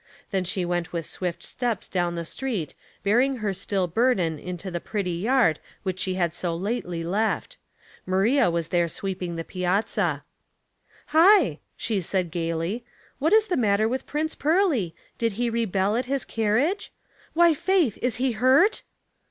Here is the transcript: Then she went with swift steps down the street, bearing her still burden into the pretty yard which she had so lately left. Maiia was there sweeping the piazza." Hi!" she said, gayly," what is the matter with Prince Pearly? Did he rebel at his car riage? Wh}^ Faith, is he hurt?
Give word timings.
Then 0.31 0.45
she 0.45 0.65
went 0.65 0.91
with 0.91 1.05
swift 1.05 1.43
steps 1.43 1.87
down 1.87 2.15
the 2.15 2.25
street, 2.25 2.73
bearing 3.03 3.35
her 3.35 3.53
still 3.53 3.85
burden 3.85 4.39
into 4.39 4.71
the 4.71 4.79
pretty 4.81 5.11
yard 5.11 5.59
which 5.83 5.99
she 5.99 6.15
had 6.15 6.33
so 6.33 6.55
lately 6.55 7.03
left. 7.03 7.57
Maiia 8.07 8.51
was 8.51 8.69
there 8.69 8.87
sweeping 8.87 9.35
the 9.35 9.43
piazza." 9.43 10.23
Hi!" 11.15 11.59
she 11.77 12.01
said, 12.01 12.31
gayly," 12.31 12.83
what 13.19 13.31
is 13.31 13.45
the 13.45 13.55
matter 13.55 13.87
with 13.87 14.07
Prince 14.07 14.33
Pearly? 14.33 14.95
Did 15.19 15.33
he 15.33 15.51
rebel 15.51 15.95
at 15.95 16.05
his 16.07 16.25
car 16.25 16.55
riage? 16.57 16.89
Wh}^ 17.37 17.55
Faith, 17.55 17.99
is 18.01 18.15
he 18.15 18.31
hurt? 18.31 18.81